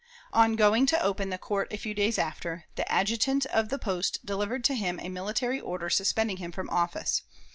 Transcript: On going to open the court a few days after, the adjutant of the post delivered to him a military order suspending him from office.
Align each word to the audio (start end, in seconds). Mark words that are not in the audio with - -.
On 0.33 0.55
going 0.55 0.87
to 0.87 0.99
open 1.03 1.29
the 1.29 1.37
court 1.37 1.71
a 1.71 1.77
few 1.77 1.93
days 1.93 2.17
after, 2.17 2.65
the 2.73 2.91
adjutant 2.91 3.45
of 3.45 3.69
the 3.69 3.77
post 3.77 4.25
delivered 4.25 4.63
to 4.63 4.73
him 4.73 4.99
a 4.99 5.09
military 5.09 5.59
order 5.59 5.91
suspending 5.91 6.37
him 6.37 6.51
from 6.51 6.71
office. 6.71 7.21